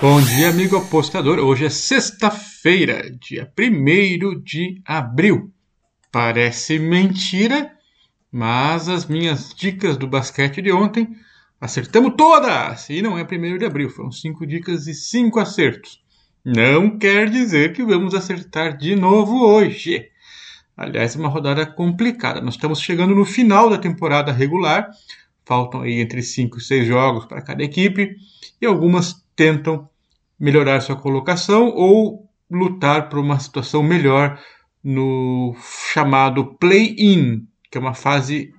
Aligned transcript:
Bom 0.00 0.18
dia, 0.22 0.48
amigo 0.48 0.78
apostador. 0.78 1.38
Hoje 1.40 1.66
é 1.66 1.68
sexta-feira, 1.68 3.10
dia 3.20 3.52
1 3.54 4.40
de 4.42 4.80
abril. 4.82 5.52
Parece 6.10 6.78
mentira, 6.78 7.70
mas 8.32 8.88
as 8.88 9.04
minhas 9.04 9.52
dicas 9.54 9.98
do 9.98 10.06
basquete 10.06 10.62
de 10.62 10.72
ontem 10.72 11.06
acertamos 11.60 12.14
todas! 12.16 12.88
E 12.88 13.02
não 13.02 13.18
é 13.18 13.24
1 13.24 13.58
de 13.58 13.66
abril, 13.66 13.90
foram 13.90 14.10
5 14.10 14.46
dicas 14.46 14.86
e 14.86 14.94
5 14.94 15.38
acertos. 15.38 16.02
Não 16.42 16.98
quer 16.98 17.28
dizer 17.28 17.74
que 17.74 17.84
vamos 17.84 18.14
acertar 18.14 18.78
de 18.78 18.96
novo 18.96 19.44
hoje. 19.44 20.08
Aliás, 20.74 21.14
é 21.14 21.18
uma 21.18 21.28
rodada 21.28 21.66
complicada. 21.66 22.40
Nós 22.40 22.54
estamos 22.54 22.80
chegando 22.80 23.14
no 23.14 23.26
final 23.26 23.68
da 23.68 23.76
temporada 23.76 24.32
regular. 24.32 24.88
Faltam 25.44 25.82
aí 25.82 26.00
entre 26.00 26.22
5 26.22 26.56
e 26.56 26.62
6 26.62 26.86
jogos 26.86 27.26
para 27.26 27.42
cada 27.42 27.62
equipe. 27.62 28.16
E 28.62 28.64
algumas 28.64 29.19
tentam 29.40 29.88
melhorar 30.38 30.82
sua 30.82 30.96
colocação 30.96 31.70
ou 31.70 32.28
lutar 32.50 33.08
por 33.08 33.18
uma 33.18 33.40
situação 33.40 33.82
melhor 33.82 34.38
no 34.84 35.56
chamado 35.94 36.56
play-in, 36.56 37.46
que 37.70 37.78
é 37.78 37.80
uma 37.80 37.94
fase 37.94 38.52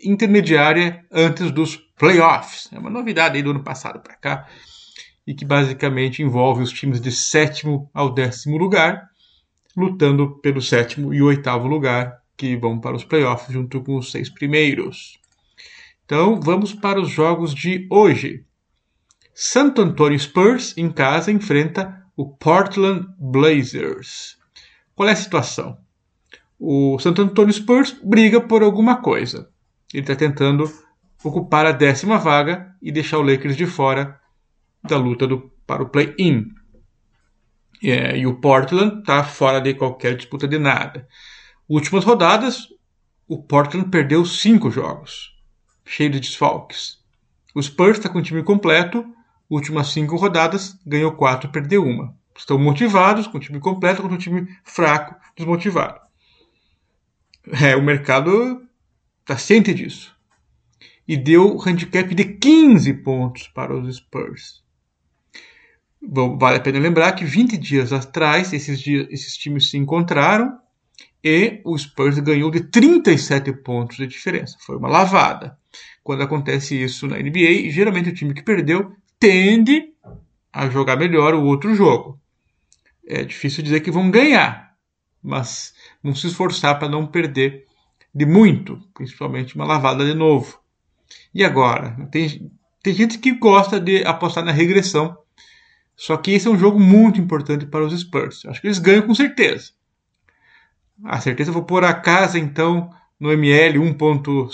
intermediária 0.00 1.04
antes 1.10 1.50
dos 1.50 1.76
playoffs. 1.98 2.68
É 2.72 2.78
uma 2.78 2.88
novidade 2.88 3.42
do 3.42 3.50
ano 3.50 3.64
passado 3.64 3.98
para 3.98 4.14
cá 4.14 4.48
e 5.26 5.34
que 5.34 5.44
basicamente 5.44 6.22
envolve 6.22 6.62
os 6.62 6.70
times 6.70 7.00
de 7.00 7.10
sétimo 7.10 7.90
ao 7.92 8.14
décimo 8.14 8.56
lugar, 8.56 9.08
lutando 9.76 10.38
pelo 10.38 10.62
sétimo 10.62 11.12
e 11.12 11.20
oitavo 11.20 11.66
lugar, 11.66 12.16
que 12.36 12.56
vão 12.56 12.78
para 12.78 12.94
os 12.94 13.02
playoffs 13.02 13.52
junto 13.52 13.82
com 13.82 13.96
os 13.96 14.12
seis 14.12 14.30
primeiros. 14.30 15.18
Então 16.04 16.40
vamos 16.40 16.72
para 16.72 17.00
os 17.00 17.10
jogos 17.10 17.52
de 17.52 17.88
hoje. 17.90 18.44
Santo 19.40 19.82
Antonio 19.82 20.18
Spurs 20.18 20.76
em 20.76 20.90
casa 20.90 21.30
enfrenta 21.30 22.04
o 22.16 22.28
Portland 22.28 23.06
Blazers. 23.20 24.36
Qual 24.96 25.08
é 25.08 25.12
a 25.12 25.16
situação? 25.16 25.78
O 26.58 26.98
Santo 26.98 27.22
Antonio 27.22 27.54
Spurs 27.54 27.96
briga 28.02 28.40
por 28.40 28.64
alguma 28.64 29.00
coisa. 29.00 29.48
Ele 29.94 30.02
está 30.02 30.16
tentando 30.16 30.64
ocupar 31.22 31.66
a 31.66 31.70
décima 31.70 32.18
vaga 32.18 32.74
e 32.82 32.90
deixar 32.90 33.18
o 33.18 33.22
Lakers 33.22 33.56
de 33.56 33.64
fora 33.64 34.20
da 34.82 34.96
luta 34.96 35.24
do, 35.24 35.52
para 35.64 35.84
o 35.84 35.88
play-in. 35.88 36.48
É, 37.80 38.18
e 38.18 38.26
o 38.26 38.40
Portland 38.40 38.98
está 38.98 39.22
fora 39.22 39.60
de 39.60 39.72
qualquer 39.72 40.16
disputa 40.16 40.48
de 40.48 40.58
nada. 40.58 41.06
Últimas 41.68 42.02
rodadas, 42.02 42.66
o 43.28 43.40
Portland 43.40 43.88
perdeu 43.88 44.24
cinco 44.24 44.68
jogos, 44.68 45.32
cheio 45.84 46.10
de 46.10 46.18
desfalques. 46.18 46.98
O 47.54 47.62
Spurs 47.62 47.98
está 47.98 48.08
com 48.08 48.18
o 48.18 48.22
time 48.22 48.42
completo 48.42 49.14
últimas 49.50 49.88
cinco 49.88 50.16
rodadas, 50.16 50.78
ganhou 50.86 51.12
quatro, 51.12 51.50
perdeu 51.50 51.84
uma. 51.84 52.14
Estão 52.36 52.58
motivados, 52.58 53.26
com 53.26 53.38
o 53.38 53.40
time 53.40 53.58
completo, 53.58 54.02
com 54.02 54.08
o 54.08 54.18
time 54.18 54.46
fraco, 54.64 55.16
desmotivado. 55.36 56.00
É, 57.60 57.74
o 57.74 57.82
mercado 57.82 58.62
está 59.20 59.36
ciente 59.36 59.74
disso. 59.74 60.14
E 61.06 61.16
deu 61.16 61.58
handicap 61.66 62.14
de 62.14 62.24
15 62.24 62.92
pontos 62.94 63.48
para 63.48 63.74
os 63.74 63.96
Spurs. 63.96 64.62
Bom, 66.00 66.38
vale 66.38 66.58
a 66.58 66.60
pena 66.60 66.78
lembrar 66.78 67.12
que 67.12 67.24
20 67.24 67.56
dias 67.56 67.92
atrás 67.92 68.52
esses, 68.52 68.80
dias, 68.80 69.08
esses 69.10 69.36
times 69.36 69.68
se 69.68 69.76
encontraram 69.76 70.58
e 71.24 71.60
o 71.64 71.76
Spurs 71.76 72.18
ganhou 72.20 72.50
de 72.50 72.60
37 72.60 73.52
pontos 73.52 73.96
de 73.96 74.06
diferença. 74.06 74.56
Foi 74.60 74.76
uma 74.76 74.88
lavada. 74.88 75.58
Quando 76.04 76.22
acontece 76.22 76.80
isso 76.80 77.06
na 77.06 77.18
NBA, 77.18 77.70
geralmente 77.70 78.10
o 78.10 78.14
time 78.14 78.32
que 78.32 78.42
perdeu 78.42 78.94
tende 79.18 79.92
a 80.52 80.68
jogar 80.68 80.96
melhor 80.96 81.34
o 81.34 81.44
outro 81.44 81.74
jogo. 81.74 82.20
É 83.06 83.24
difícil 83.24 83.62
dizer 83.62 83.80
que 83.80 83.90
vão 83.90 84.10
ganhar, 84.10 84.74
mas 85.22 85.74
vão 86.02 86.14
se 86.14 86.26
esforçar 86.26 86.78
para 86.78 86.88
não 86.88 87.06
perder 87.06 87.64
de 88.14 88.26
muito, 88.26 88.80
principalmente 88.94 89.54
uma 89.54 89.64
lavada 89.64 90.04
de 90.04 90.14
novo. 90.14 90.60
E 91.34 91.44
agora? 91.44 91.96
Tem, 92.10 92.50
tem 92.82 92.94
gente 92.94 93.18
que 93.18 93.32
gosta 93.32 93.80
de 93.80 94.04
apostar 94.04 94.44
na 94.44 94.52
regressão, 94.52 95.16
só 95.96 96.16
que 96.16 96.32
esse 96.32 96.46
é 96.46 96.50
um 96.50 96.58
jogo 96.58 96.78
muito 96.78 97.20
importante 97.20 97.66
para 97.66 97.84
os 97.84 97.98
Spurs. 97.98 98.44
Acho 98.46 98.60
que 98.60 98.66
eles 98.66 98.78
ganham 98.78 99.06
com 99.06 99.14
certeza. 99.14 99.72
A 101.04 101.20
certeza 101.20 101.52
vou 101.52 101.64
pôr 101.64 101.84
a 101.84 101.94
casa 101.94 102.38
então 102.38 102.90
no 103.18 103.32
ML 103.32 103.78
1.5, 103.78 104.50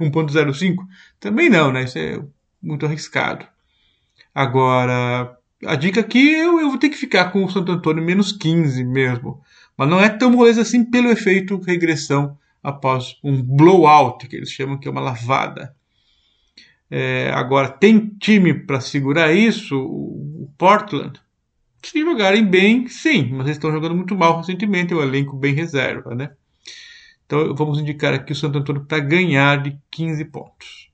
1.05? 0.00 0.76
Também 1.18 1.48
não, 1.48 1.72
né? 1.72 1.84
Isso 1.84 1.98
é 1.98 2.22
muito 2.62 2.86
arriscado. 2.86 3.46
Agora, 4.36 5.34
a 5.64 5.76
dica 5.76 6.00
aqui 6.00 6.34
eu, 6.34 6.60
eu 6.60 6.68
vou 6.68 6.78
ter 6.78 6.90
que 6.90 6.96
ficar 6.98 7.32
com 7.32 7.42
o 7.42 7.50
Santo 7.50 7.72
Antônio 7.72 8.04
menos 8.04 8.32
15 8.32 8.84
mesmo. 8.84 9.40
Mas 9.74 9.88
não 9.88 9.98
é 9.98 10.10
tão 10.10 10.30
moleza 10.30 10.60
assim 10.60 10.84
pelo 10.84 11.08
efeito 11.08 11.58
regressão 11.58 12.36
após 12.62 13.16
um 13.24 13.42
blowout, 13.42 14.28
que 14.28 14.36
eles 14.36 14.50
chamam 14.50 14.78
que 14.78 14.86
é 14.86 14.90
uma 14.90 15.00
lavada. 15.00 15.74
É, 16.90 17.30
agora, 17.32 17.70
tem 17.70 18.10
time 18.20 18.52
para 18.52 18.78
segurar 18.78 19.32
isso? 19.32 19.74
O 19.74 20.52
Portland? 20.58 21.18
Se 21.82 21.98
jogarem 22.00 22.44
bem, 22.44 22.88
sim, 22.88 23.30
mas 23.30 23.46
eles 23.46 23.56
estão 23.56 23.72
jogando 23.72 23.94
muito 23.94 24.14
mal 24.14 24.36
recentemente, 24.36 24.92
é 24.92 24.96
um 24.96 25.02
elenco 25.02 25.34
bem 25.34 25.54
reserva, 25.54 26.14
né? 26.14 26.32
Então 27.24 27.54
vamos 27.54 27.78
indicar 27.78 28.12
aqui 28.12 28.32
o 28.32 28.36
Santo 28.36 28.58
Antônio 28.58 28.84
para 28.84 28.98
ganhar 29.00 29.62
de 29.62 29.78
15 29.90 30.26
pontos. 30.26 30.85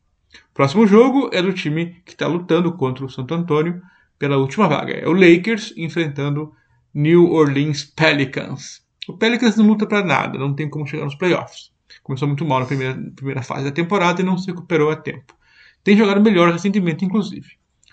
Próximo 0.55 0.87
jogo 0.87 1.31
é 1.33 1.41
do 1.41 1.53
time 1.53 2.03
que 2.05 2.13
está 2.13 2.27
lutando 2.27 2.73
contra 2.73 3.05
o 3.05 3.11
Santo 3.11 3.33
Antônio 3.33 3.81
pela 4.19 4.37
última 4.37 4.69
vaga. 4.69 4.93
É 4.93 5.09
o 5.09 5.13
Lakers 5.13 5.73
enfrentando 5.77 6.53
New 6.95 7.33
Orleans 7.33 7.85
Pelicans. 7.85 8.83
O 9.09 9.17
Pelicans 9.17 9.57
não 9.57 9.67
luta 9.67 9.87
para 9.87 10.05
nada, 10.05 10.39
não 10.39 10.55
tem 10.55 10.69
como 10.69 10.87
chegar 10.87 11.05
nos 11.05 11.15
playoffs. 11.15 11.73
Começou 12.03 12.29
muito 12.29 12.45
mal 12.45 12.61
na 12.61 12.67
primeira, 12.67 12.95
primeira 13.17 13.43
fase 13.43 13.65
da 13.65 13.71
temporada 13.71 14.21
e 14.21 14.25
não 14.25 14.37
se 14.37 14.47
recuperou 14.47 14.91
a 14.91 14.97
tempo. 14.97 15.35
Tem 15.83 15.97
jogado 15.97 16.21
melhor 16.21 16.53
recentemente, 16.53 17.05
inclusive. 17.05 17.49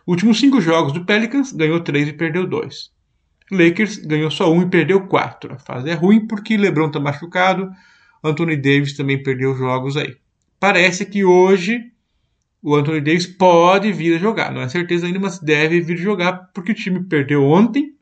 Últimos 0.06 0.40
cinco 0.40 0.60
jogos 0.60 0.92
do 0.92 1.06
Pelicans, 1.06 1.52
ganhou 1.52 1.80
três 1.80 2.08
e 2.08 2.14
perdeu 2.14 2.46
dois. 2.46 2.92
Lakers 3.52 3.98
ganhou 3.98 4.30
só 4.30 4.52
um 4.52 4.62
e 4.62 4.70
perdeu 4.70 5.08
quatro. 5.08 5.54
A 5.54 5.60
fase 5.60 5.90
é 5.90 5.94
ruim 5.94 6.28
porque 6.28 6.58
LeBron 6.58 6.88
está 6.88 7.00
machucado, 7.00 7.72
Anthony 8.24 8.58
Davis 8.58 8.96
também 8.96 9.22
perdeu 9.24 9.56
jogos 9.56 9.96
aí. 9.98 10.18
Parece 10.60 11.06
que 11.06 11.24
hoje 11.24 11.92
o 12.62 12.76
Anthony 12.76 13.02
Davis 13.02 13.26
pode 13.26 13.92
vir 13.92 14.16
a 14.16 14.20
jogar. 14.20 14.52
Não 14.52 14.62
é 14.62 14.70
certeza 14.70 15.06
ainda, 15.06 15.20
mas 15.20 15.40
deve 15.40 15.80
vir 15.82 15.98
jogar 15.98 16.52
porque 16.54 16.72
o 16.72 16.76
time 16.76 17.04
perdeu 17.04 17.44
ontem. 17.44 17.96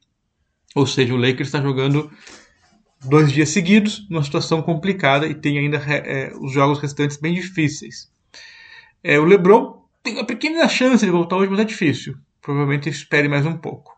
Ou 0.76 0.86
seja, 0.86 1.14
o 1.14 1.18
Lakers 1.18 1.48
está 1.48 1.62
jogando 1.62 2.12
dois 3.06 3.32
dias 3.32 3.50
seguidos, 3.50 4.08
numa 4.10 4.24
situação 4.24 4.62
complicada 4.62 5.28
e 5.28 5.36
tem 5.36 5.58
ainda 5.58 5.78
é, 5.78 6.34
os 6.40 6.52
jogos 6.52 6.80
restantes 6.80 7.18
bem 7.18 7.34
difíceis. 7.34 8.12
É, 9.04 9.20
o 9.20 9.26
LeBron 9.26 9.86
tem 10.04 10.16
uma 10.16 10.26
pequena 10.26 10.68
chance 10.68 11.06
de 11.06 11.12
voltar 11.12 11.38
hoje, 11.38 11.52
mas 11.52 11.60
é 11.60 11.66
difícil. 11.66 12.16
Provavelmente 12.42 12.90
espere 12.90 13.28
mais 13.28 13.46
um 13.46 13.58
pouco. 13.58 13.96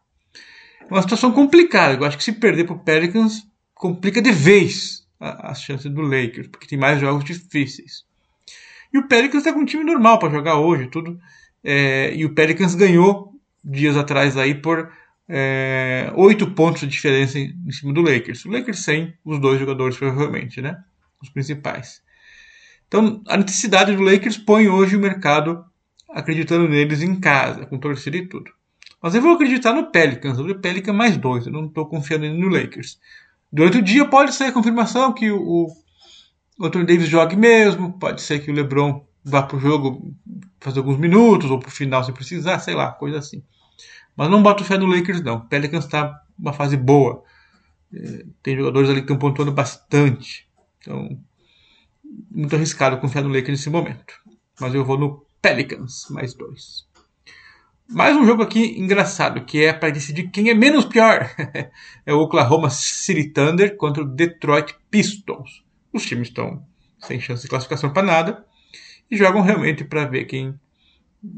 É 0.81 0.93
uma 0.93 1.01
situação 1.01 1.31
complicada. 1.31 1.95
Eu 1.95 2.05
acho 2.05 2.17
que 2.17 2.23
se 2.23 2.33
perder 2.33 2.65
para 2.65 2.75
o 2.75 2.79
Pelicans, 2.79 3.47
complica 3.73 4.21
de 4.21 4.31
vez 4.31 5.07
as 5.19 5.61
chances 5.61 5.91
do 5.91 6.01
Lakers, 6.01 6.47
porque 6.47 6.67
tem 6.67 6.79
mais 6.79 6.99
jogos 6.99 7.23
difíceis. 7.23 8.03
E 8.93 8.97
o 8.97 9.07
Pelicans 9.07 9.43
está 9.43 9.53
com 9.53 9.61
um 9.61 9.65
time 9.65 9.83
normal 9.83 10.19
para 10.19 10.31
jogar 10.31 10.57
hoje, 10.57 10.87
tudo. 10.87 11.19
É, 11.63 12.13
e 12.15 12.25
o 12.25 12.33
Pelicans 12.33 12.75
ganhou 12.75 13.33
dias 13.63 13.97
atrás 13.97 14.37
aí 14.37 14.55
por 14.55 14.91
é, 15.27 16.11
8 16.15 16.51
pontos 16.51 16.81
de 16.81 16.87
diferença 16.87 17.37
em, 17.37 17.55
em, 17.67 17.71
cima 17.71 17.93
do 17.93 18.01
Lakers. 18.01 18.45
O 18.45 18.51
Lakers 18.51 18.79
sem 18.79 19.13
os 19.23 19.39
dois 19.39 19.59
jogadores, 19.59 19.97
provavelmente, 19.97 20.61
né? 20.61 20.77
Os 21.21 21.29
principais. 21.29 22.01
Então, 22.87 23.21
a 23.27 23.37
necessidade 23.37 23.95
do 23.95 24.01
Lakers 24.01 24.37
põe 24.37 24.67
hoje 24.67 24.95
o 24.95 24.99
mercado 24.99 25.63
acreditando 26.09 26.67
neles 26.67 27.03
em 27.03 27.19
casa, 27.19 27.65
com 27.67 27.77
torcida 27.77 28.17
e 28.17 28.25
tudo. 28.25 28.51
Mas 29.01 29.13
eu 29.13 29.21
vou 29.21 29.33
acreditar 29.33 29.73
no 29.73 29.91
Pelicans, 29.91 30.39
o 30.39 30.55
Pelicans 30.55 30.95
mais 30.95 31.15
dois, 31.15 31.45
eu 31.45 31.53
não 31.53 31.67
estou 31.67 31.85
confiando 31.85 32.27
no 32.33 32.49
Lakers. 32.49 32.99
Durante 33.51 33.77
o 33.77 33.81
dia 33.81 34.05
pode 34.05 34.33
sair 34.33 34.49
a 34.49 34.51
confirmação 34.51 35.13
que 35.13 35.31
o, 35.31 35.67
o 36.59 36.65
Anthony 36.65 36.85
Davis 36.85 37.07
jogue 37.07 37.37
mesmo, 37.37 37.93
pode 37.93 38.21
ser 38.21 38.39
que 38.39 38.51
o 38.51 38.53
LeBron 38.53 39.01
vá 39.23 39.41
para 39.41 39.55
o 39.55 39.59
jogo 39.61 40.13
fazer 40.59 40.79
alguns 40.79 40.97
minutos, 40.97 41.49
ou 41.49 41.57
para 41.57 41.69
o 41.69 41.71
final 41.71 42.03
se 42.03 42.11
precisar, 42.11 42.59
sei 42.59 42.75
lá, 42.75 42.91
coisa 42.91 43.17
assim. 43.17 43.41
Mas 44.15 44.29
não 44.29 44.43
boto 44.43 44.65
fé 44.65 44.77
no 44.77 44.85
Lakers, 44.85 45.21
não. 45.21 45.37
O 45.37 45.45
Pelicans 45.45 45.85
está 45.85 46.21
uma 46.37 46.51
fase 46.51 46.75
boa. 46.75 47.23
É, 47.93 48.25
tem 48.43 48.57
jogadores 48.57 48.89
ali 48.89 48.99
que 48.99 49.05
estão 49.05 49.17
pontuando 49.17 49.53
bastante. 49.53 50.49
Então, 50.81 51.17
muito 52.29 52.53
arriscado 52.53 52.97
confiar 52.97 53.21
no 53.21 53.29
Lakers 53.29 53.51
nesse 53.51 53.69
momento. 53.69 54.13
Mas 54.59 54.75
eu 54.75 54.83
vou 54.83 54.97
no 54.97 55.25
Pelicans, 55.41 56.07
mais 56.09 56.33
dois. 56.33 56.85
Mais 57.87 58.17
um 58.17 58.25
jogo 58.25 58.43
aqui 58.43 58.77
engraçado, 58.77 59.45
que 59.45 59.63
é 59.63 59.71
para 59.71 59.91
decidir 59.91 60.29
quem 60.29 60.49
é 60.49 60.53
menos 60.53 60.83
pior. 60.83 61.33
é 62.05 62.13
o 62.13 62.19
Oklahoma 62.19 62.69
City 62.69 63.29
Thunder 63.29 63.77
contra 63.77 64.03
o 64.03 64.05
Detroit 64.05 64.75
Pistons 64.91 65.68
os 65.93 66.05
times 66.05 66.27
estão 66.29 66.63
sem 66.99 67.19
chance 67.19 67.43
de 67.43 67.49
classificação 67.49 67.91
para 67.91 68.03
nada 68.03 68.45
e 69.09 69.17
jogam 69.17 69.41
realmente 69.41 69.83
para 69.83 70.05
ver 70.05 70.25
quem 70.25 70.53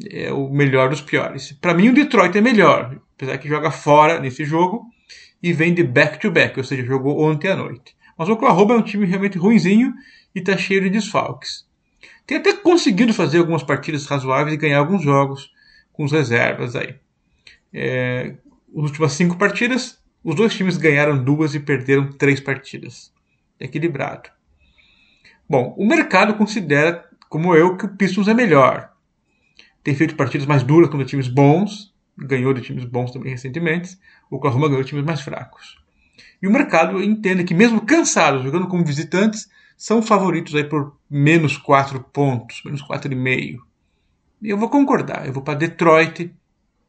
é 0.09 0.31
o 0.31 0.49
melhor 0.49 0.89
dos 0.89 1.01
piores. 1.01 1.51
Para 1.53 1.73
mim, 1.73 1.89
o 1.89 1.93
Detroit 1.93 2.37
é 2.37 2.41
melhor. 2.41 2.99
apesar 3.15 3.37
que 3.37 3.47
joga 3.47 3.71
fora 3.71 4.19
nesse 4.19 4.43
jogo 4.43 4.85
e 5.41 5.53
vem 5.53 5.73
de 5.73 5.83
back-to-back, 5.83 6.53
-back, 6.53 6.57
ou 6.57 6.63
seja, 6.63 6.83
jogou 6.83 7.21
ontem 7.21 7.49
à 7.49 7.55
noite. 7.55 7.95
Mas 8.17 8.29
o 8.29 8.33
Oklahoma 8.33 8.75
é 8.75 8.77
um 8.77 8.83
time 8.83 9.05
realmente 9.05 9.37
ruinzinho 9.37 9.93
e 10.35 10.39
está 10.39 10.57
cheio 10.57 10.81
de 10.81 10.89
desfalques. 10.89 11.65
Tem 12.25 12.37
até 12.37 12.53
conseguido 12.53 13.13
fazer 13.13 13.39
algumas 13.39 13.63
partidas 13.63 14.05
razoáveis 14.05 14.53
e 14.53 14.57
ganhar 14.57 14.79
alguns 14.79 15.03
jogos 15.03 15.51
com 15.91 16.05
as 16.05 16.11
reservas 16.11 16.75
aí. 16.75 16.95
É, 17.73 18.35
as 18.75 18.83
últimas 18.83 19.13
cinco 19.13 19.37
partidas, 19.37 19.99
os 20.23 20.35
dois 20.35 20.53
times 20.53 20.77
ganharam 20.77 21.23
duas 21.23 21.55
e 21.55 21.59
perderam 21.59 22.11
três 22.11 22.39
partidas. 22.39 23.11
Equilibrado. 23.59 24.29
Bom, 25.51 25.75
o 25.77 25.85
mercado 25.85 26.35
considera, 26.35 27.03
como 27.27 27.53
eu, 27.53 27.75
que 27.75 27.85
o 27.85 27.89
Pistons 27.89 28.29
é 28.29 28.33
melhor. 28.33 28.89
Tem 29.83 29.93
feito 29.93 30.15
partidas 30.15 30.47
mais 30.47 30.63
duras 30.63 30.89
contra 30.89 31.05
times 31.05 31.27
bons, 31.27 31.93
ganhou 32.17 32.53
de 32.53 32.61
times 32.61 32.85
bons 32.85 33.11
também 33.11 33.33
recentemente. 33.33 33.97
O 34.29 34.37
Oklahoma 34.37 34.69
ganhou 34.69 34.81
de 34.81 34.87
times 34.87 35.03
mais 35.03 35.19
fracos. 35.19 35.77
E 36.41 36.47
o 36.47 36.51
mercado 36.53 37.03
entende 37.03 37.43
que, 37.43 37.53
mesmo 37.53 37.85
cansados, 37.85 38.43
jogando 38.43 38.69
como 38.69 38.85
visitantes, 38.85 39.49
são 39.75 40.01
favoritos 40.01 40.55
aí 40.55 40.63
por 40.63 40.95
menos 41.09 41.57
4 41.57 41.99
pontos, 41.99 42.61
menos 42.63 42.81
4,5. 42.81 43.57
E 44.41 44.49
eu 44.49 44.57
vou 44.57 44.69
concordar, 44.69 45.27
eu 45.27 45.33
vou 45.33 45.43
para 45.43 45.55
Detroit, 45.55 46.33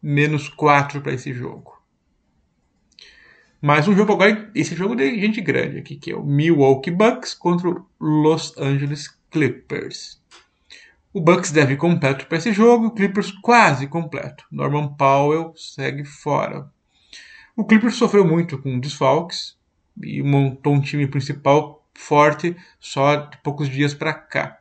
menos 0.01 0.49
4 0.49 1.01
para 1.01 1.13
esse 1.13 1.33
jogo. 1.33 1.82
Mas 3.65 3.87
um 3.87 3.95
jogo 3.95 4.15
agora, 4.15 4.51
esse 4.57 4.75
jogo 4.75 4.97
de 4.97 5.21
gente 5.21 5.41
grande 5.41 5.79
aqui, 5.79 5.95
que 5.95 6.11
é 6.11 6.17
o 6.17 6.25
Milwaukee 6.25 6.91
Bucks 6.91 7.33
contra 7.33 7.69
o 7.69 7.87
Los 8.01 8.59
Angeles 8.59 9.17
Clippers. 9.31 10.21
O 11.13 11.21
Bucks 11.21 11.53
deve 11.53 11.77
completo 11.77 12.27
para 12.27 12.39
esse 12.39 12.53
jogo, 12.53 12.87
o 12.87 12.91
Clippers 12.91 13.31
quase 13.31 13.87
completo. 13.87 14.45
Norman 14.51 14.89
Powell 14.95 15.53
segue 15.57 16.05
fora. 16.05 16.69
O 17.55 17.65
Clippers 17.65 17.95
sofreu 17.95 18.27
muito 18.27 18.59
com 18.59 18.81
desfalques 18.81 19.57
e 20.03 20.21
montou 20.25 20.75
um 20.75 20.81
time 20.81 21.07
principal 21.07 21.87
forte 21.95 22.57
só 22.81 23.15
de 23.15 23.37
poucos 23.45 23.69
dias 23.69 23.95
para 23.95 24.13
cá. 24.13 24.59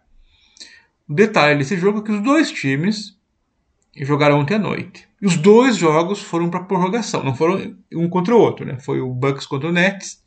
O 1.10 1.14
detalhe 1.16 1.58
desse 1.58 1.76
jogo 1.76 2.02
é 2.02 2.04
que 2.04 2.12
os 2.12 2.22
dois 2.22 2.52
times 2.52 3.20
jogaram 3.96 4.40
ontem 4.40 4.56
à 4.56 4.60
noite. 4.60 5.08
E 5.22 5.26
os 5.26 5.38
dois 5.38 5.76
jogos 5.76 6.22
foram 6.22 6.50
para 6.50 6.64
prorrogação, 6.64 7.24
não 7.24 7.36
foram 7.36 7.76
um 7.94 8.10
contra 8.10 8.36
o 8.36 8.40
outro, 8.40 8.66
né? 8.66 8.80
Foi 8.80 9.02
o 9.02 9.14
Bucks 9.14 9.46
contra 9.46 9.70
o 9.70 9.72
Nets 9.72 10.24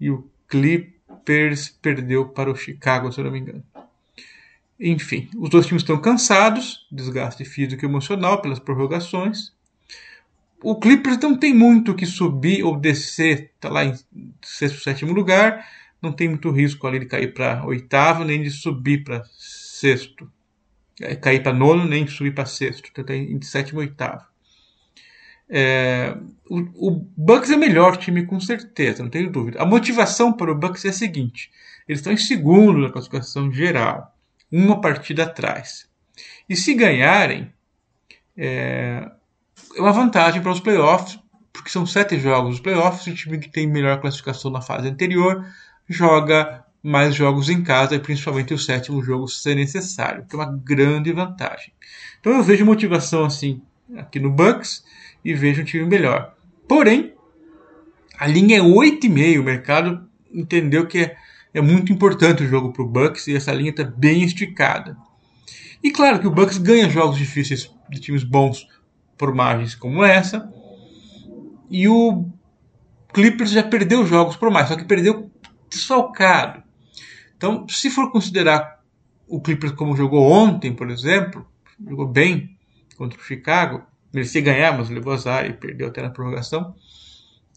e 0.00 0.10
o 0.10 0.28
Clippers 0.48 1.68
perdeu 1.68 2.28
para 2.28 2.50
o 2.50 2.56
Chicago, 2.56 3.12
se 3.12 3.20
eu 3.20 3.24
não 3.24 3.32
me 3.32 3.40
engano. 3.40 3.62
Enfim, 4.78 5.28
os 5.36 5.48
dois 5.48 5.66
times 5.66 5.82
estão 5.82 5.98
cansados, 5.98 6.86
desgaste 6.92 7.44
físico 7.44 7.84
e 7.84 7.88
emocional 7.88 8.40
pelas 8.40 8.58
prorrogações. 8.58 9.52
O 10.62 10.78
Clippers 10.78 11.18
não 11.18 11.36
tem 11.36 11.54
muito 11.54 11.94
que 11.94 12.06
subir 12.06 12.62
ou 12.62 12.78
descer, 12.78 13.52
está 13.54 13.68
lá 13.68 13.84
em 13.84 13.94
sexto, 14.42 14.80
sétimo 14.80 15.12
lugar, 15.12 15.66
não 16.00 16.12
tem 16.12 16.28
muito 16.28 16.50
risco 16.50 16.86
ali 16.86 16.98
de 16.98 17.06
cair 17.06 17.32
para 17.32 17.64
oitavo, 17.64 18.24
nem 18.24 18.42
de 18.42 18.50
subir 18.50 19.02
para 19.02 19.22
sexto. 19.32 20.30
É, 21.00 21.14
cair 21.14 21.42
para 21.42 21.52
nono, 21.52 21.84
nem 21.84 22.06
subir 22.06 22.34
para 22.34 22.46
sexto, 22.46 22.88
então 22.90 23.04
tem 23.04 23.30
em 23.30 23.42
sétimo 23.42 23.82
e 23.82 23.86
oitavo. 23.86 24.24
É, 25.48 26.16
o, 26.48 26.88
o, 26.88 26.90
Bucks 27.16 27.50
é 27.50 27.56
melhor 27.56 27.96
time 27.96 28.26
com 28.26 28.40
certeza, 28.40 29.02
não 29.02 29.10
tenho 29.10 29.30
dúvida. 29.30 29.62
A 29.62 29.66
motivação 29.66 30.32
para 30.32 30.50
o 30.50 30.54
Bucks 30.54 30.84
é 30.84 30.88
a 30.88 30.92
seguinte: 30.92 31.50
eles 31.86 32.00
estão 32.00 32.12
em 32.12 32.16
segundo 32.16 32.80
na 32.80 32.90
classificação 32.90 33.52
geral, 33.52 34.14
uma 34.50 34.80
partida 34.80 35.24
atrás. 35.24 35.88
E 36.48 36.56
se 36.56 36.74
ganharem, 36.74 37.52
é, 38.36 39.08
é 39.76 39.80
uma 39.80 39.92
vantagem 39.92 40.42
para 40.42 40.50
os 40.50 40.60
playoffs, 40.60 41.18
porque 41.52 41.70
são 41.70 41.86
sete 41.86 42.18
jogos. 42.18 42.56
Os 42.56 42.60
playoffs, 42.60 43.06
o 43.06 43.14
time 43.14 43.38
que 43.38 43.48
tem 43.48 43.66
melhor 43.66 44.00
classificação 44.00 44.50
na 44.50 44.60
fase 44.60 44.88
anterior 44.88 45.46
joga 45.88 46.64
mais 46.86 47.16
jogos 47.16 47.48
em 47.48 47.64
casa 47.64 47.96
e 47.96 47.98
principalmente 47.98 48.54
o 48.54 48.58
sétimo 48.58 49.02
jogo 49.02 49.26
se 49.26 49.52
necessário, 49.56 50.24
que 50.24 50.36
é 50.36 50.38
uma 50.38 50.56
grande 50.64 51.12
vantagem. 51.12 51.72
Então 52.20 52.32
eu 52.32 52.44
vejo 52.44 52.64
motivação 52.64 53.24
assim 53.24 53.60
aqui 53.96 54.20
no 54.20 54.30
Bucks 54.30 54.84
e 55.24 55.34
vejo 55.34 55.62
um 55.62 55.64
time 55.64 55.84
melhor. 55.84 56.32
Porém, 56.68 57.12
a 58.16 58.28
linha 58.28 58.58
é 58.58 58.62
8,5, 58.62 59.40
o 59.40 59.42
mercado 59.42 60.08
entendeu 60.32 60.86
que 60.86 60.98
é, 60.98 61.16
é 61.52 61.60
muito 61.60 61.92
importante 61.92 62.44
o 62.44 62.48
jogo 62.48 62.72
para 62.72 62.84
o 62.84 62.88
Bucks 62.88 63.26
e 63.26 63.34
essa 63.34 63.52
linha 63.52 63.70
está 63.70 63.82
bem 63.82 64.22
esticada. 64.22 64.96
E 65.82 65.90
claro 65.90 66.20
que 66.20 66.28
o 66.28 66.30
Bucks 66.30 66.58
ganha 66.58 66.88
jogos 66.88 67.18
difíceis 67.18 67.68
de 67.90 67.98
times 67.98 68.22
bons 68.22 68.64
por 69.18 69.34
margens 69.34 69.74
como 69.74 70.04
essa. 70.04 70.48
E 71.68 71.88
o 71.88 72.26
Clippers 73.12 73.50
já 73.50 73.64
perdeu 73.64 74.06
jogos 74.06 74.36
por 74.36 74.52
mais, 74.52 74.68
só 74.68 74.76
que 74.76 74.84
perdeu 74.84 75.28
desfalcado. 75.68 76.65
Então, 77.36 77.68
se 77.68 77.90
for 77.90 78.10
considerar 78.10 78.80
o 79.28 79.40
Clippers 79.40 79.72
como 79.72 79.96
jogou 79.96 80.30
ontem, 80.30 80.72
por 80.72 80.90
exemplo, 80.90 81.46
jogou 81.86 82.06
bem 82.06 82.56
contra 82.96 83.18
o 83.18 83.22
Chicago, 83.22 83.82
merecia 84.12 84.40
ganhar, 84.40 84.76
mas 84.76 84.88
levou 84.88 85.12
azar 85.12 85.46
e 85.46 85.52
perdeu 85.52 85.88
até 85.88 86.00
na 86.00 86.10
prorrogação. 86.10 86.74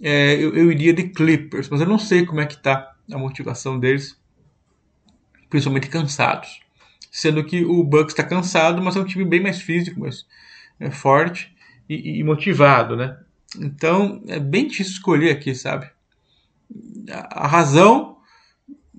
É, 0.02 0.34
eu, 0.36 0.56
eu, 0.56 0.72
iria 0.72 0.94
de 0.94 1.10
Clippers, 1.10 1.70
mas 1.70 1.82
eu 1.82 1.88
não 1.88 2.00
sei 2.00 2.26
como 2.26 2.42
é 2.42 2.46
que 2.46 2.56
está 2.56 2.96
a 3.12 3.18
motivação 3.18 3.80
deles, 3.80 4.20
principalmente 5.50 5.88
cansados. 5.88 6.62
Sendo 7.12 7.44
que 7.44 7.64
o 7.66 7.84
Bucks 7.84 8.14
está 8.14 8.24
cansado, 8.24 8.82
mas 8.82 8.96
é 8.96 9.00
um 9.00 9.06
time 9.06 9.26
bem 9.26 9.42
mais 9.42 9.62
físico, 9.62 10.00
mais 10.00 10.26
é, 10.80 10.92
forte 10.92 11.56
e, 11.88 12.20
e, 12.20 12.24
motivado, 12.24 12.96
né? 12.96 13.18
Então 13.58 14.22
é 14.28 14.40
bem 14.40 14.68
difícil 14.68 14.94
escolher 14.94 15.32
aqui, 15.32 15.56
sabe? 15.56 15.90
A, 17.10 17.46
a 17.46 17.48
razão 17.48 18.19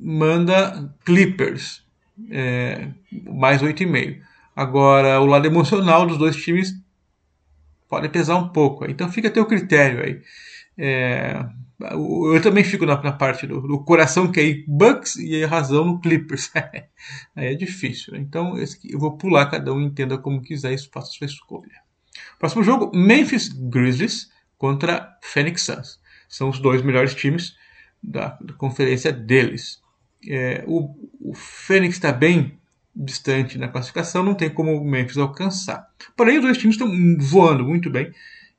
manda 0.01 0.93
Clippers, 1.05 1.85
é, 2.31 2.89
mais 3.27 3.63
8,5. 3.63 4.21
Agora, 4.57 5.21
o 5.21 5.27
lado 5.27 5.47
emocional 5.47 6.07
dos 6.07 6.19
dois 6.19 6.37
times 6.37 6.75
pode 7.89 8.09
pesar 8.09 8.37
um 8.37 8.49
pouco. 8.49 8.85
Então 8.89 9.11
fica 9.11 9.29
a 9.29 9.31
teu 9.31 9.45
critério 9.47 10.05
aí. 10.05 10.23
É, 10.79 11.45
eu 11.81 12.41
também 12.43 12.63
fico 12.63 12.87
na, 12.87 13.01
na 13.03 13.13
parte 13.13 13.47
do, 13.47 13.61
do, 13.61 13.83
coração 13.85 14.31
que 14.31 14.41
é 14.41 14.65
Bucks 14.67 15.17
e 15.17 15.43
a 15.43 15.49
razão 15.49 15.85
no 15.85 16.01
Clippers. 16.01 16.51
aí 17.35 17.53
é 17.53 17.55
difícil. 17.55 18.15
Né? 18.15 18.21
Então 18.21 18.57
eu 18.59 18.99
vou 18.99 19.17
pular, 19.17 19.47
cada 19.47 19.73
um 19.73 19.81
entenda 19.81 20.17
como 20.19 20.43
quiser 20.43 20.73
e 20.73 20.79
faça 20.79 21.13
sua 21.13 21.27
escolha. 21.27 21.81
Próximo 22.39 22.63
jogo, 22.63 22.91
Memphis 22.95 23.49
Grizzlies 23.49 24.31
contra 24.57 25.17
Phoenix 25.23 25.63
Suns. 25.63 26.01
São 26.29 26.49
os 26.49 26.59
dois 26.59 26.83
melhores 26.83 27.15
times 27.15 27.57
da, 28.03 28.39
da 28.41 28.55
conferência 28.55 29.13
deles 29.13 29.81
é, 30.29 30.65
o, 30.67 30.95
o 31.21 31.35
Fênix 31.35 31.97
está 31.97 32.13
bem 32.13 32.59
distante 32.95 33.57
na 33.57 33.69
classificação, 33.69 34.23
não 34.23 34.35
tem 34.35 34.51
como 34.51 34.73
o 34.73 34.85
Memphis 34.85 35.17
alcançar. 35.17 35.87
Porém, 36.17 36.39
os 36.39 36.43
dois 36.43 36.59
times 36.59 36.77
estão 36.77 36.91
voando 37.19 37.65
muito 37.65 37.89
bem 37.89 38.13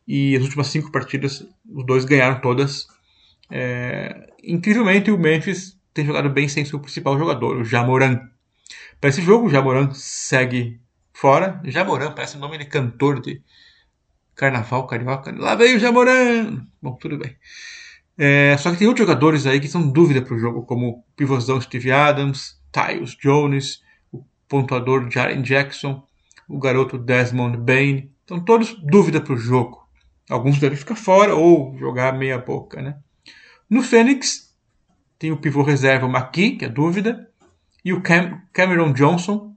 e 0.08 0.36
as 0.36 0.44
últimas 0.44 0.68
cinco 0.68 0.92
partidas, 0.92 1.46
os 1.70 1.86
dois 1.86 2.06
ganharam 2.06 2.40
todas. 2.42 2.88
É, 3.50 4.30
incrivelmente, 4.44 5.12
o 5.12 5.18
Memphis 5.18 5.78
tem 5.94 6.06
jogado 6.06 6.30
bem 6.30 6.48
sem 6.48 6.66
seu 6.66 6.80
principal 6.80 7.18
jogador, 7.18 7.58
o 7.58 7.66
Jamoran. 7.66 8.20
Para 9.00 9.10
esse 9.10 9.22
jogo, 9.22 9.48
o 9.48 9.50
Jamoran 9.50 9.92
segue 9.94 10.80
fora. 11.14 11.62
Jamoran 11.66 12.12
parece 12.14 12.38
o 12.38 12.40
nome 12.40 12.58
de 12.58 12.66
cantor 12.66 13.22
de 13.22 13.42
carnaval 14.36 14.88
carioca. 14.88 15.34
Lá 15.38 15.56
veio 15.56 15.78
o 15.78 15.80
Jamoran! 15.80 16.66
Bom, 16.82 16.96
tudo 16.96 17.18
bem. 17.18 17.36
É, 18.24 18.56
só 18.58 18.70
que 18.72 18.78
tem 18.78 18.88
outros 18.88 19.08
jogadores 19.08 19.48
aí 19.48 19.60
que 19.60 19.68
são 19.68 19.90
dúvida 19.92 20.22
para 20.22 20.36
o 20.36 20.38
jogo, 20.38 20.62
como 20.62 20.90
o 20.90 21.04
pivôzão 21.16 21.60
Steve 21.60 21.92
Adams, 21.92 22.56
Tyus 22.72 23.18
Jones, 23.18 23.82
o 24.12 24.24
pontuador 24.48 25.10
Jaren 25.10 25.42
Jackson, 25.42 26.06
o 26.48 26.60
garoto 26.60 27.00
Desmond 27.00 27.58
Bain. 27.58 28.12
Então 28.24 28.40
todos 28.40 28.80
dúvida 28.84 29.20
para 29.20 29.34
o 29.34 29.38
jogo. 29.38 29.88
Alguns 30.30 30.60
devem 30.60 30.78
ficar 30.78 30.94
fora 30.94 31.34
ou 31.34 31.76
jogar 31.80 32.14
meia 32.14 32.38
boca, 32.38 32.80
né? 32.80 33.00
No 33.68 33.82
Fênix 33.82 34.56
tem 35.18 35.32
o 35.32 35.38
pivô 35.38 35.64
reserva 35.64 36.06
McKee, 36.06 36.58
que 36.58 36.66
é 36.66 36.70
dúvida, 36.70 37.28
e 37.84 37.92
o 37.92 38.02
Cam 38.02 38.40
Cameron 38.54 38.94
Johnson, 38.94 39.56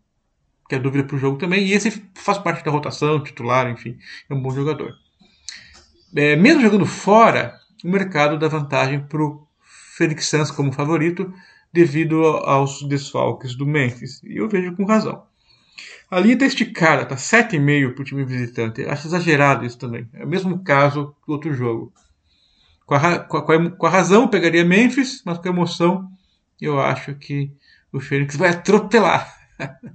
que 0.70 0.74
é 0.74 0.78
dúvida 0.78 1.04
para 1.04 1.16
o 1.16 1.18
jogo 1.18 1.36
também. 1.36 1.66
E 1.66 1.74
esse 1.74 2.02
faz 2.14 2.38
parte 2.38 2.64
da 2.64 2.70
rotação, 2.70 3.22
titular, 3.22 3.68
enfim, 3.70 3.98
é 4.30 4.32
um 4.32 4.40
bom 4.40 4.52
jogador. 4.52 4.90
É, 6.16 6.34
mesmo 6.34 6.62
jogando 6.62 6.86
fora, 6.86 7.62
o 7.84 7.90
mercado 7.90 8.38
dá 8.38 8.48
vantagem 8.48 9.00
para 9.00 9.22
o 9.22 9.46
Phoenix 9.96 10.26
Suns 10.26 10.50
como 10.50 10.72
favorito 10.72 11.32
devido 11.72 12.24
aos 12.24 12.82
desfalques 12.82 13.54
do 13.54 13.66
Memphis. 13.66 14.22
E 14.24 14.38
eu 14.38 14.48
vejo 14.48 14.74
com 14.74 14.84
razão. 14.84 15.24
A 16.10 16.18
linha 16.18 16.34
está 16.34 16.46
esticada, 16.46 17.02
está 17.02 17.16
7,5 17.16 17.94
para 17.94 18.02
o 18.02 18.04
time 18.04 18.24
visitante. 18.24 18.84
Acho 18.84 19.08
exagerado 19.08 19.66
isso 19.66 19.78
também. 19.78 20.08
É 20.14 20.24
o 20.24 20.28
mesmo 20.28 20.62
caso 20.62 21.14
do 21.26 21.32
outro 21.32 21.52
jogo. 21.52 21.92
Com 22.86 22.94
a, 22.94 23.18
com, 23.18 23.36
a, 23.36 23.70
com 23.70 23.86
a 23.86 23.90
razão, 23.90 24.28
pegaria 24.28 24.64
Memphis, 24.64 25.22
mas 25.24 25.38
com 25.38 25.48
a 25.48 25.52
emoção, 25.52 26.08
eu 26.60 26.80
acho 26.80 27.14
que 27.14 27.50
o 27.92 28.00
Phoenix 28.00 28.36
vai 28.36 28.50
atropelar. 28.50 29.34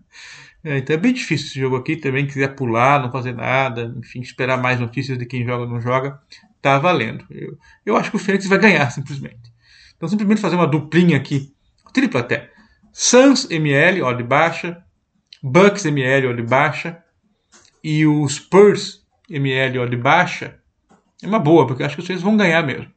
É, 0.62 0.80
então 0.80 0.94
é 0.94 1.00
bem 1.00 1.14
difícil 1.14 1.48
esse 1.48 1.58
jogo 1.58 1.78
aqui 1.78 1.96
também. 1.96 2.28
Quiser 2.28 2.54
pular, 2.54 3.02
não 3.02 3.10
fazer 3.10 3.34
nada, 3.34 3.96
enfim, 3.98 4.20
esperar 4.20 4.58
mais 4.62 4.78
notícias 4.78 5.18
de 5.18 5.26
quem 5.26 5.46
joga 5.46 5.64
ou 5.64 5.70
não 5.70 5.80
joga, 5.80 6.20
tá 6.62 6.78
valendo. 6.78 7.26
Eu, 7.30 7.58
eu 7.86 7.98
acho 7.98 8.10
que 8.10 8.16
o 8.16 8.20
Fênix 8.20 8.48
vai 8.48 8.60
ganhar 8.60 8.90
simplesmente. 8.92 9.52
Então, 9.96 10.08
simplesmente 10.08 10.42
fazer 10.42 10.56
uma 10.56 10.68
duplinha 10.68 11.18
aqui, 11.18 11.54
tripla 11.94 12.22
até. 12.22 12.52
Suns 12.92 13.50
ML, 13.50 14.02
odd 14.02 14.24
baixa. 14.24 14.84
Bucks 15.42 15.86
ML, 15.86 16.28
odd 16.28 16.42
baixa. 16.44 17.04
E 17.84 18.06
o 18.06 18.28
Spurs 18.28 19.06
ML, 19.30 19.80
odd 19.80 19.96
baixa. 19.98 20.60
É 21.22 21.28
uma 21.28 21.40
boa, 21.40 21.68
porque 21.68 21.82
eu 21.82 21.86
acho 21.86 21.96
que 21.96 22.02
vocês 22.02 22.22
vão 22.22 22.38
ganhar 22.38 22.66
mesmo. 22.66 22.92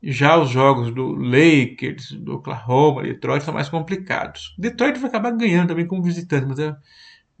Já 0.00 0.38
os 0.38 0.48
jogos 0.48 0.94
do 0.94 1.12
Lakers, 1.14 2.12
do 2.12 2.36
Oklahoma, 2.36 3.02
Detroit 3.02 3.44
são 3.44 3.52
mais 3.52 3.68
complicados. 3.68 4.54
Detroit 4.56 4.96
vai 4.98 5.08
acabar 5.10 5.32
ganhando 5.32 5.68
também 5.68 5.88
como 5.88 6.02
visitante, 6.02 6.46
mas 6.46 6.58
é, 6.60 6.76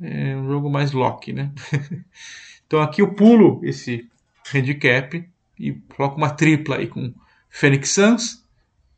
é 0.00 0.36
um 0.36 0.44
jogo 0.44 0.68
mais 0.68 0.90
lock, 0.90 1.32
né? 1.32 1.52
então 2.66 2.80
aqui 2.82 3.00
eu 3.00 3.14
pulo 3.14 3.60
esse 3.62 4.10
handicap 4.54 5.28
e 5.58 5.72
coloco 5.96 6.16
uma 6.16 6.30
tripla 6.30 6.76
aí 6.76 6.86
com 6.86 7.12
Phoenix 7.48 7.90
Suns, 7.90 8.44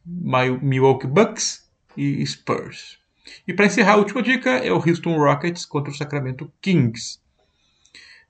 Milwaukee 0.05 1.07
Bucks 1.07 1.69
e 1.97 2.25
Spurs. 2.27 2.99
E 3.47 3.53
para 3.53 3.67
encerrar, 3.67 3.93
a 3.93 3.97
última 3.97 4.23
dica 4.23 4.51
é 4.51 4.73
o 4.73 4.77
Houston 4.77 5.17
Rockets 5.17 5.65
contra 5.65 5.93
o 5.93 5.97
Sacramento 5.97 6.53
Kings. 6.61 7.19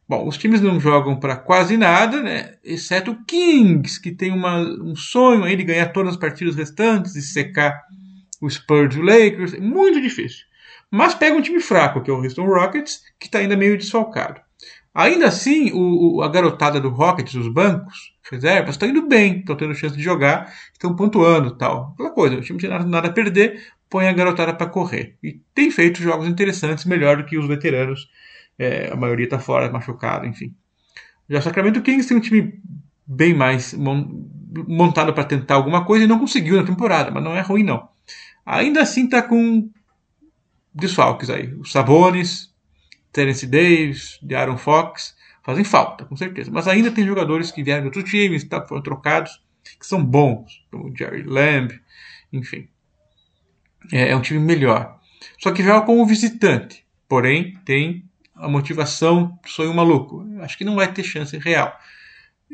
Bom, 0.08 0.26
os 0.26 0.36
times 0.36 0.60
não 0.60 0.80
jogam 0.80 1.18
para 1.18 1.36
quase 1.36 1.76
nada, 1.76 2.20
né? 2.20 2.54
Exceto 2.64 3.12
o 3.12 3.24
Kings, 3.24 4.00
que 4.00 4.10
tem 4.10 4.32
uma, 4.32 4.58
um 4.58 4.96
sonho 4.96 5.44
aí 5.44 5.54
de 5.54 5.62
ganhar 5.62 5.86
todas 5.92 6.14
as 6.14 6.18
partidas 6.18 6.56
restantes 6.56 7.14
e 7.14 7.22
secar 7.22 7.80
o 8.40 8.50
Spurs 8.50 8.96
e 8.96 8.98
o 8.98 9.02
Lakers. 9.02 9.54
É 9.54 9.60
muito 9.60 10.00
difícil. 10.00 10.44
Mas 10.90 11.14
pega 11.14 11.36
um 11.36 11.40
time 11.40 11.60
fraco, 11.60 12.02
que 12.02 12.10
é 12.10 12.12
o 12.12 12.20
Houston 12.20 12.44
Rockets, 12.44 13.02
que 13.20 13.26
está 13.26 13.38
ainda 13.38 13.56
meio 13.56 13.78
desfalcado. 13.78 14.40
Ainda 14.92 15.28
assim, 15.28 15.70
o, 15.72 16.16
o, 16.16 16.22
a 16.22 16.28
garotada 16.28 16.80
do 16.80 16.88
Rockets, 16.88 17.34
os 17.34 17.48
bancos, 17.48 18.14
reservas, 18.28 18.74
estão 18.74 18.88
indo 18.88 19.06
bem, 19.06 19.38
estão 19.38 19.56
tendo 19.56 19.74
chance 19.74 19.96
de 19.96 20.02
jogar, 20.02 20.52
estão 20.72 20.94
pontuando 20.96 21.56
tal. 21.56 21.92
Aquela 21.94 22.10
coisa, 22.10 22.36
o 22.36 22.40
time 22.40 22.60
não 22.68 22.78
tem 22.78 22.88
nada, 22.88 23.08
a 23.08 23.12
perder, 23.12 23.62
põe 23.88 24.08
a 24.08 24.12
garotada 24.12 24.52
para 24.52 24.66
correr. 24.66 25.16
E 25.22 25.40
tem 25.54 25.70
feito 25.70 26.02
jogos 26.02 26.26
interessantes, 26.26 26.84
melhor 26.84 27.18
do 27.18 27.24
que 27.24 27.38
os 27.38 27.46
veteranos. 27.46 28.08
É, 28.58 28.90
a 28.92 28.96
maioria 28.96 29.24
está 29.24 29.38
fora, 29.38 29.70
machucado, 29.70 30.26
enfim. 30.26 30.54
Já 31.28 31.38
o 31.38 31.42
Sacramento 31.42 31.80
Kings 31.82 32.08
tem 32.08 32.16
um 32.16 32.20
time 32.20 32.60
bem 33.06 33.32
mais 33.32 33.72
montado 34.66 35.14
para 35.14 35.24
tentar 35.24 35.54
alguma 35.54 35.84
coisa 35.84 36.04
e 36.04 36.08
não 36.08 36.18
conseguiu 36.18 36.56
na 36.56 36.66
temporada, 36.66 37.10
mas 37.10 37.22
não 37.22 37.34
é 37.34 37.40
ruim 37.40 37.62
não. 37.62 37.88
Ainda 38.44 38.82
assim 38.82 39.04
está 39.04 39.22
com 39.22 39.70
desfalques 40.74 41.30
aí. 41.30 41.54
Os 41.54 41.70
Sabonis, 41.70 42.49
Terence 43.12 43.46
Davis, 43.46 44.18
de 44.22 44.34
Aaron 44.34 44.56
Fox, 44.56 45.16
fazem 45.42 45.64
falta, 45.64 46.04
com 46.04 46.16
certeza. 46.16 46.50
Mas 46.50 46.68
ainda 46.68 46.90
tem 46.90 47.06
jogadores 47.06 47.50
que 47.50 47.62
vieram 47.62 47.82
de 47.82 47.86
outros 47.88 48.10
times, 48.10 48.44
tá, 48.44 48.66
foram 48.66 48.82
trocados, 48.82 49.42
que 49.78 49.86
são 49.86 50.04
bons, 50.04 50.64
como 50.70 50.94
Jerry 50.96 51.22
Lamb, 51.22 51.80
enfim. 52.32 52.68
É, 53.92 54.10
é 54.10 54.16
um 54.16 54.20
time 54.20 54.40
melhor. 54.40 54.98
Só 55.38 55.52
que 55.52 55.62
joga 55.62 55.86
como 55.86 56.06
visitante, 56.06 56.84
porém 57.08 57.58
tem 57.64 58.04
a 58.34 58.48
motivação 58.48 59.38
sonho 59.46 59.74
maluco. 59.74 60.26
Acho 60.40 60.56
que 60.56 60.64
não 60.64 60.76
vai 60.76 60.92
ter 60.92 61.02
chance 61.02 61.36
real. 61.38 61.76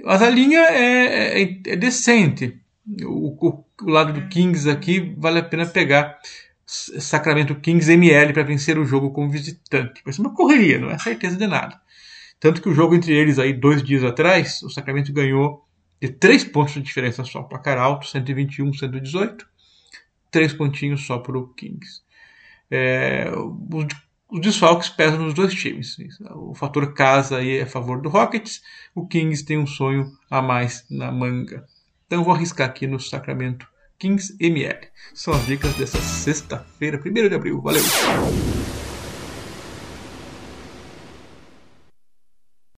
Mas 0.04 0.20
a 0.20 0.28
linha 0.28 0.60
é, 0.60 1.42
é, 1.42 1.60
é 1.66 1.76
decente. 1.76 2.60
O, 3.02 3.48
o, 3.48 3.64
o, 3.82 3.90
lado 3.90 4.12
do 4.12 4.28
Kings 4.28 4.68
aqui 4.68 5.14
vale 5.16 5.38
a 5.38 5.44
pena 5.44 5.66
pegar. 5.66 6.18
Sacramento 6.66 7.54
Kings 7.54 7.90
ML 7.90 8.32
para 8.32 8.42
vencer 8.42 8.76
o 8.76 8.84
jogo 8.84 9.12
como 9.12 9.30
visitante. 9.30 10.02
Vai 10.04 10.12
ser 10.12 10.20
uma 10.20 10.34
correria, 10.34 10.78
não 10.78 10.90
é 10.90 10.98
certeza 10.98 11.36
de 11.36 11.46
nada. 11.46 11.80
Tanto 12.40 12.60
que 12.60 12.68
o 12.68 12.74
jogo 12.74 12.94
entre 12.94 13.14
eles 13.14 13.38
aí 13.38 13.52
dois 13.52 13.82
dias 13.82 14.02
atrás, 14.02 14.60
o 14.62 14.68
Sacramento 14.68 15.12
ganhou 15.12 15.64
de 16.00 16.08
três 16.08 16.44
pontos 16.44 16.74
de 16.74 16.82
diferença 16.82 17.24
só. 17.24 17.42
Placar 17.42 17.78
alto, 17.78 18.06
121, 18.06 18.72
118. 18.74 19.46
Três 20.30 20.52
pontinhos 20.52 21.06
só 21.06 21.18
para 21.18 21.38
o 21.38 21.48
Kings. 21.54 22.02
É, 22.68 23.30
os, 23.72 23.86
os 24.28 24.40
desfalques 24.40 24.88
pesam 24.88 25.20
nos 25.20 25.34
dois 25.34 25.54
times. 25.54 25.96
O 26.34 26.54
fator 26.54 26.92
casa 26.92 27.38
aí 27.38 27.58
é 27.58 27.62
a 27.62 27.66
favor 27.66 28.02
do 28.02 28.08
Rockets. 28.08 28.60
O 28.94 29.06
Kings 29.06 29.44
tem 29.44 29.56
um 29.56 29.66
sonho 29.66 30.12
a 30.28 30.42
mais 30.42 30.84
na 30.90 31.12
manga. 31.12 31.64
Então 32.06 32.24
vou 32.24 32.34
arriscar 32.34 32.68
aqui 32.68 32.86
no 32.86 33.00
Sacramento 33.00 33.66
Kings 33.98 34.36
ML. 34.40 34.88
São 35.14 35.34
as 35.34 35.46
dicas 35.46 35.74
dessa 35.74 36.00
sexta-feira, 36.00 37.00
1 37.04 37.28
de 37.28 37.34
abril. 37.34 37.60
Valeu! 37.60 37.82